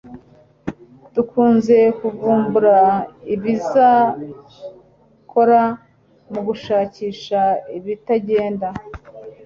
dukunze 1.13 1.77
kuvumbura 1.99 2.77
ibizakora, 3.33 5.63
mugushakisha 6.31 7.41
ibitagenda 7.77 8.67